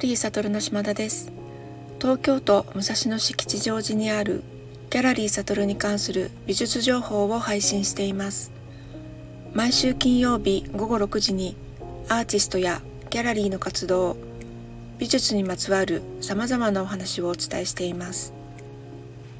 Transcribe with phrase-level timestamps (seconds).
[0.00, 1.30] リー悟の島田です。
[2.00, 4.42] 東京都武蔵野市吉祥寺にある
[4.88, 8.50] ギャラリー悟に関する美術情報を配信しています。
[9.52, 11.54] 毎週金曜日午後6時に
[12.08, 14.16] アーティストやギャラリーの活動
[14.98, 18.32] 美術にまつわる様々なお話をお伝えしています。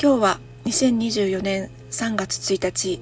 [0.00, 3.00] 今日は2024年3月1日。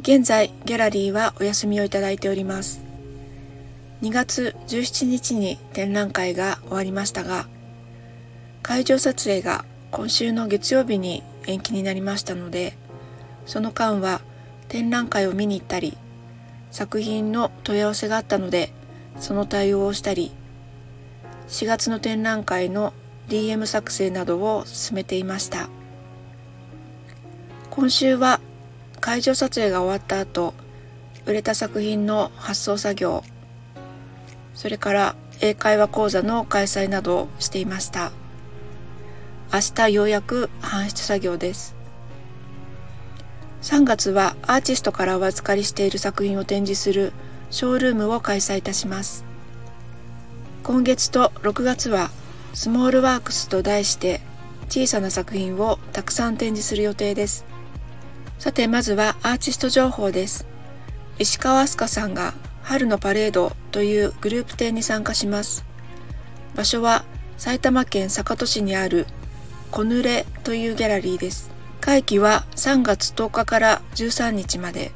[0.00, 2.83] 現在ギャラリーはお休みをいただいております。
[4.02, 7.46] 2月17日に展覧会が終わりましたが
[8.62, 12.76] 会場撮影が今週の月曜日に延期になりましたので
[13.46, 14.20] その間は
[14.68, 15.96] 展覧会を見に行ったり
[16.70, 18.72] 作品の問い合わせがあったので
[19.18, 20.32] その対応をしたり
[21.48, 22.92] 4月の展覧会の
[23.28, 25.68] DM 作成などを進めていました。
[27.74, 28.40] 今週は
[29.00, 30.54] 会場撮影が終わった後
[31.26, 33.24] 売れた作品の発送作業
[34.54, 38.12] それから英会話講座の開催などをしていました。
[39.52, 41.74] 明日ようやく搬出作業です。
[43.62, 47.12] 3月はアーティストからお預かりしている作品を展示する
[47.50, 49.24] ショールームを開催いたします。
[50.62, 52.10] 今月と6月は
[52.52, 54.20] スモールワークスと題して
[54.68, 57.44] 小さな作品をたくさん展示する予定です。
[58.38, 60.46] さてまずはアーティスト情報です。
[61.18, 65.64] 石川飛鳥さんが春のパレードというグループ展に参加します。
[66.56, 67.04] 場所は
[67.36, 69.06] 埼玉県坂戸市にある
[69.70, 71.50] コヌレというギャラリーです。
[71.80, 74.92] 会期は3月10日から13日まで。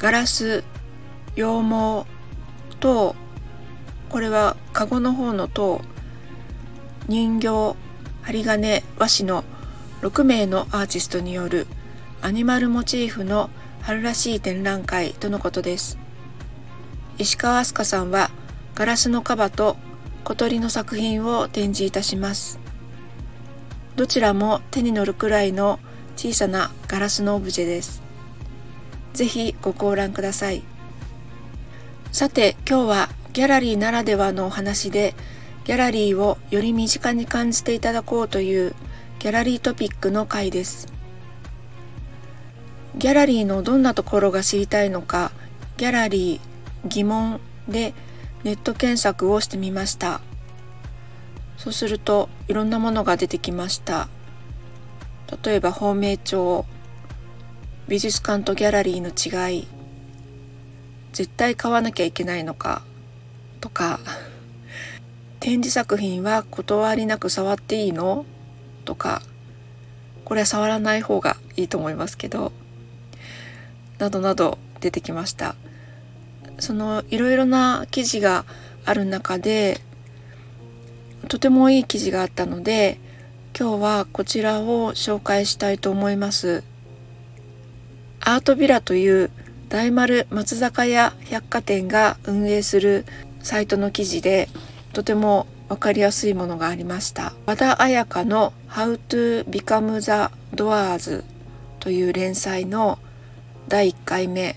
[0.00, 0.64] ガラス
[1.36, 2.04] 羊毛
[2.80, 3.14] 等
[4.08, 5.80] これはカゴの方の塔。
[7.06, 7.76] 人形
[8.22, 9.44] 針金和紙の
[10.00, 11.66] 6名のアーティストによる
[12.22, 13.50] アニマルモチーフの
[13.82, 16.03] 春らしい展覧会とのことです。
[17.18, 18.30] 石川飛鳥さんは
[18.74, 19.76] ガラスのカバと
[20.24, 22.58] 小鳥の作品を展示いたします
[23.96, 25.78] どちらも手に乗るくらいの
[26.16, 28.02] 小さなガラスのオブジェです。
[29.12, 30.62] ぜひご観覧ください。
[32.10, 35.14] さて今日はギャラリーならではのお話で
[35.64, 38.74] ギャラリーをより身近に感じていただこうという
[39.20, 40.88] ギャラリートピックの回です。
[42.96, 45.32] ギャラリーのどんなところが知りたいのか
[45.76, 46.53] ギャラリー
[46.86, 47.94] 疑問で
[48.42, 50.20] ネット検索をしてみました。
[51.56, 54.08] そうするといろんなものが出てきました。
[55.44, 56.66] 例えば芳名帳
[57.88, 59.66] 美術館とギャラリーの違い
[61.12, 62.82] 絶対買わなきゃいけないのか
[63.60, 64.00] とか
[65.40, 68.26] 展示作品は断りなく触っていいの？
[68.84, 69.22] とか
[70.24, 72.52] これは触らない方がいいと思いますけど
[73.98, 75.54] などなど出てきました。
[76.58, 78.44] そのいろいろな記事が
[78.84, 79.80] ある中で
[81.28, 82.98] とてもいい記事があったので
[83.58, 86.64] 今日はこちらを紹介したいと思います。
[88.20, 89.30] アートビラという
[89.68, 93.04] 大丸松坂屋百貨店が運営する
[93.42, 94.48] サイトの記事で
[94.92, 97.32] とても分かりやすいものがありました。
[97.46, 101.24] 和田彩香の How to Become the Doors
[101.80, 102.98] という連載の
[103.68, 104.56] 第1回目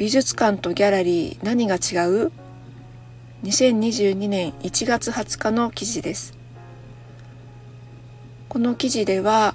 [0.00, 2.32] 美術館とギャラリー何が違う
[3.42, 6.32] ？2022年1月20日の記事です。
[8.48, 9.54] この記事では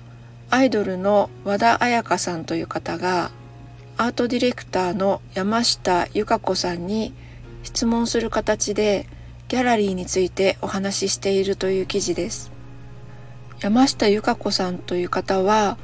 [0.51, 3.31] アイドルの和田彩香さんという方が
[3.97, 7.11] アートディレクターの山下由香子さんに
[7.63, 9.07] 質問する形で
[9.47, 12.51] ギャラリーについてお話ししているという記事です。
[13.61, 15.79] 山下由香子さんという方は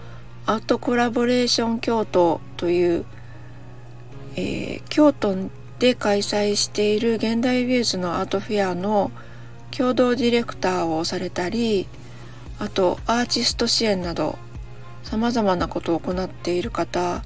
[0.45, 3.05] アートコラボレーション京都という、
[4.35, 5.35] えー、京都
[5.79, 9.11] で開催している現代美術のアートフェアの
[9.71, 11.87] 共同ディレクターをされたり
[12.59, 14.37] あとアーティスト支援など
[15.03, 17.23] さまざまなことを行っている方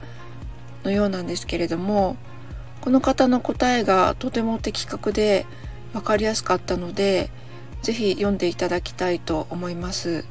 [0.84, 2.16] のようなんですけれども
[2.81, 5.46] この方の答えがとても的確で
[5.94, 7.30] 分かりやすかったので
[7.81, 10.25] 是非読んでいただきたいと思います。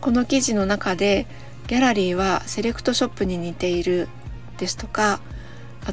[0.00, 1.26] この記事の中で
[1.66, 4.08] ギャラリーはセレクトショップに似ている
[4.58, 5.20] ですとか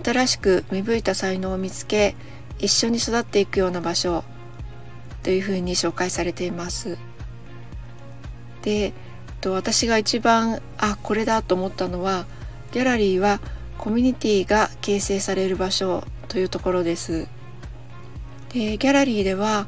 [0.04, 2.16] 新しく芽吹いた才能を見つけ
[2.60, 4.24] 一緒に育っていくような場所
[5.24, 6.98] というふうに紹介されています。
[8.62, 8.94] で
[9.44, 12.28] 私が一番あこれだと思ったのは
[12.72, 13.40] ギャラリーは
[13.80, 17.28] コミュニティが形成される場所というところです。
[18.50, 19.68] でギャラリーでは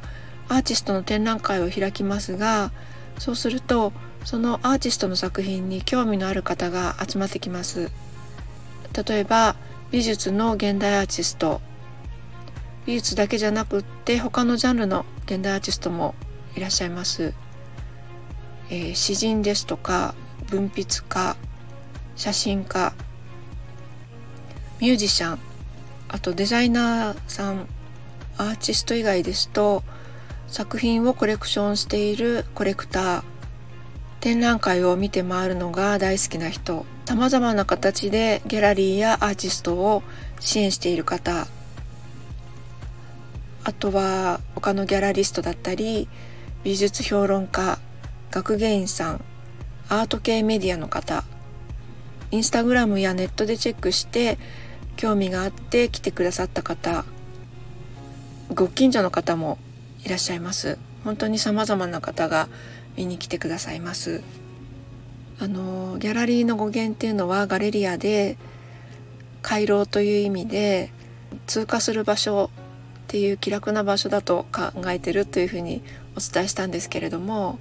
[0.50, 2.72] アーティストの展覧会を開きますが
[3.18, 3.94] そうすると
[4.24, 7.92] そのアーティストの作品に興味のある方が集まってきます。
[8.95, 9.56] 例えば
[9.92, 11.62] 美術の現代アーティスト。
[12.86, 16.16] 美術だけじゃなくって他のジャンルの現代アーティストも
[16.56, 17.34] いらっしゃいます、
[18.69, 20.16] えー、詩人ですとか
[20.50, 21.38] 文筆家
[22.16, 22.94] 写真家
[24.80, 25.40] ミュージシャン
[26.10, 27.68] あとデザイナーさん
[28.38, 29.84] アーティスト以外ですと
[30.48, 33.24] 作品をコレクションしているコレクター
[34.23, 36.85] 展覧会を見て回るのが大好きな人。
[37.03, 40.01] 様々な形でギャラリーやアーティストを
[40.39, 41.45] 支援している方。
[43.65, 46.07] あとは他のギャラリストだったり
[46.63, 47.79] 美術評論家
[48.31, 49.21] 学芸員さん
[49.89, 51.25] アート系メディアの方。
[52.31, 54.37] インスタグラムやネットでチェックして
[54.95, 57.03] 興味があって来てくださった方。
[58.53, 59.57] ご近所の方も
[60.05, 60.77] いらっしゃいます。
[61.03, 62.47] 本当に様々な方が
[62.95, 64.24] 見に来てくださいます
[65.40, 68.38] あのギャラリーの語源っていうのはガレリアで
[69.42, 70.92] 回廊という意味で
[71.48, 75.84] 通過する場所っていう気楽な場所だと考えてるというふうに
[76.16, 77.60] お伝えしたんですけれども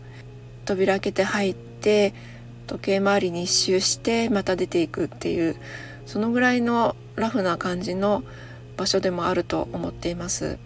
[0.64, 2.14] 扉開けて入って
[2.66, 5.56] 時計回りに一周してまた出ていくっていう
[6.06, 8.22] そのぐらいのラフな感じの
[8.76, 10.58] 場所でもあると思っています。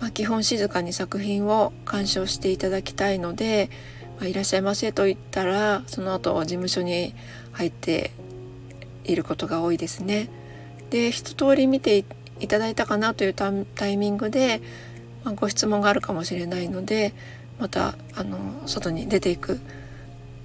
[0.00, 3.70] まあ、基本静かに作品を鑑賞していただきたいので
[4.18, 7.14] 「まあ、いらっしゃいませ」と言ったらその後事務所に
[7.52, 8.10] 入って
[9.04, 10.28] いることが多いですね。
[10.90, 12.04] で一通り見て
[12.40, 14.60] いただいたかなというタイミングで、
[15.24, 17.14] まあ、ご質問があるかもしれないので
[17.58, 19.60] またあの外に出ていく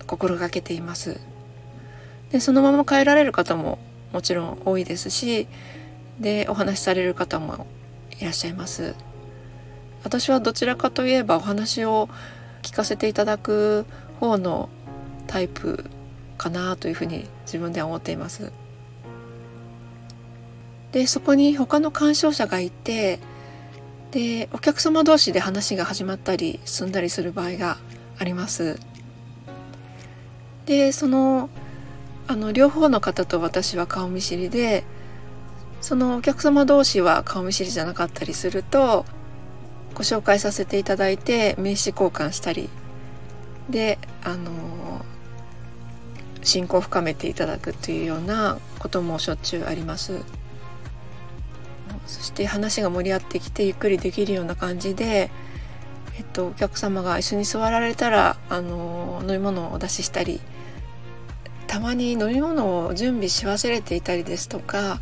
[0.06, 1.20] 心がけています。
[2.32, 3.80] でそのまま帰られる方も
[4.14, 5.48] もちろん多いですし
[6.20, 7.66] でお話しされる方も
[8.20, 8.96] いらっしゃいます。
[10.04, 12.10] 私はどちらかといえばお話を
[12.62, 13.86] 聞かせていただく
[14.20, 14.70] 方の
[15.28, 15.86] タイプ
[16.38, 18.52] かなというふうに自分では思っています。
[20.92, 23.20] でそこに他の鑑賞者がいて
[24.12, 27.78] でお客様同士で話が始まったり進んだりする場合が
[28.18, 28.80] あります。
[30.66, 31.50] でその
[32.28, 34.84] あの両方の方と私は顔見知りで
[35.80, 39.06] そのお客様同士は顔見知りじゃなかったりすると
[39.98, 42.70] ご紹介させていただいて名刺交換したり。
[43.68, 44.52] であの
[46.44, 50.22] 親交を深めていただくというようなこともしょっちゅうあります。
[52.06, 55.32] そして話が盛り合ってきてゆっくりできるような感じで、
[56.16, 60.40] えっと、お客様が椅子に座られたらあの飲み物をお出ししたり
[61.66, 65.02] たまに飲み物を準備し忘れていたりですとか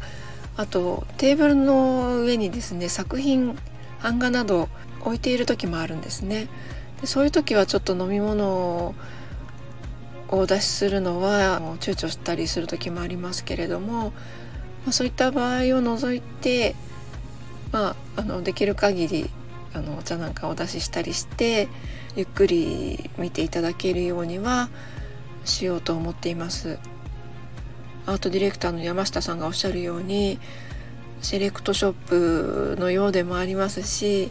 [0.57, 3.55] あとテーブルの上にですね作品
[4.01, 4.69] 版画など
[5.05, 6.47] 置いている時もあるんですね
[7.01, 8.95] でそういう時はちょっと飲み物を
[10.27, 14.09] お出しするのは躊躇したりする時もありますけれども、
[14.83, 16.75] まあ、そういった場合を除いて、
[17.71, 19.29] まあ、あのできる限り
[19.73, 21.67] あのお茶なんかお出ししたりして
[22.15, 24.69] ゆっくり見ていただけるようには
[25.43, 26.79] しようと思っています。
[28.07, 30.39] アートディレクターの山下さんがおっしゃるように
[31.21, 34.29] セレクトショップのようでもありますし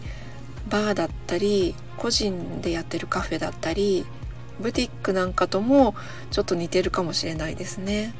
[0.68, 4.04] バーだったり個人でやってるカフェだったり
[4.60, 5.94] ブティックなんかとも
[6.30, 8.14] ちょっと似てるかもしれないですね。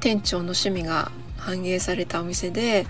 [0.00, 2.86] 店長の趣味が反映されたお店で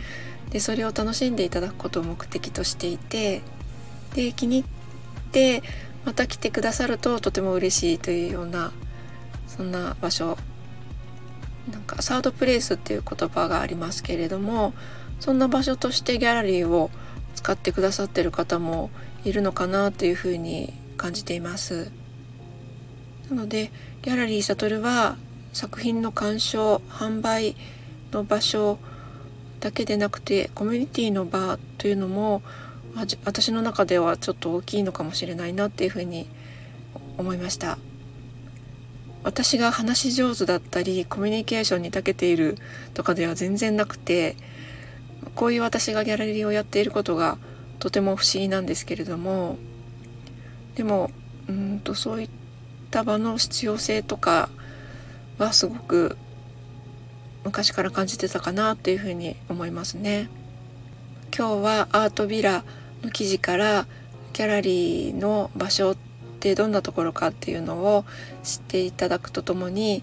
[0.51, 3.43] でそれを楽しんでいただくことを目的としていて
[4.15, 5.63] で気に入って
[6.05, 8.73] また来てくださるととても嬉しいというような
[9.47, 10.37] そんな場所
[11.71, 14.75] なんかサードプレイスっていう言葉がありますけれども
[15.21, 16.91] そんな場所としてギャラリーを
[17.35, 18.91] 使ってくださってる方も
[19.25, 21.91] いるのかなというふうに感じています
[23.31, 23.71] なので
[24.03, 25.17] ギャラリーサトルは
[25.53, 27.57] 作品の鑑賞販売
[28.13, 28.79] の場所
[29.61, 32.43] だけでなくてコミュニティの場というのも
[33.25, 36.29] 私の中ではちょっと大きいのかもしれないなっていうふうに
[37.19, 37.79] 思いました。
[39.25, 42.59] 私が話し上手だったりコミュニケーションに長けている
[42.93, 44.37] とかでは全然なくて
[45.35, 47.39] こういう私がギャラリーをやっていることが
[47.79, 49.59] とても不思議なんですけれども
[50.77, 51.11] でも
[51.49, 52.31] うんとそういっ
[52.91, 54.49] た場の必要性とか
[55.39, 56.17] はすごく
[57.45, 60.31] 昔から感じてたかなっていうふうに思いますね。
[61.37, 62.65] 今日はアートビラ
[63.03, 63.87] の記事から
[64.33, 65.97] ギャラリーの場所っ
[66.41, 68.05] てどんなところかっていうのを
[68.43, 70.03] 知っていただくとともに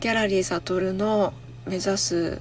[0.00, 1.32] ギャラリーサトルの
[1.66, 2.40] 目指す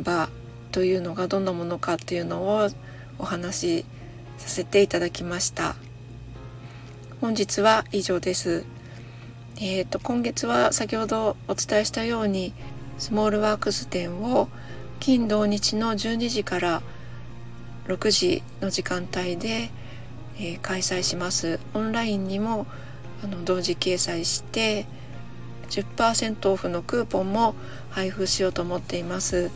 [0.00, 0.28] 場
[0.76, 2.68] というのがどんなものかっていうのを
[3.18, 3.84] お話し
[4.36, 5.74] させていただきました。
[7.22, 8.66] 本日は以上です。
[9.56, 12.52] えーと、今月は先ほどお伝えしたように
[12.98, 14.50] スモールワークス展を
[15.00, 16.82] 金土日の12時から
[17.86, 19.70] 6時の時間帯で、
[20.36, 21.58] えー、開催します。
[21.72, 22.66] オンラインにも
[23.24, 24.84] あの同時掲載して
[25.70, 27.54] 10%オフのクーポンも
[27.88, 29.50] 配布しようと思っています。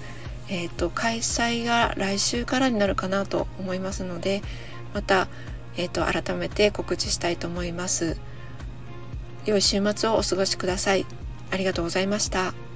[0.51, 4.43] えーと、開催が来週からになるかなと思いますので
[4.93, 5.29] また、
[5.77, 8.19] えーと改めて告知したいと思います。
[9.47, 11.07] 良い週末をお過ごしください。
[11.51, 12.70] ありがとうございました。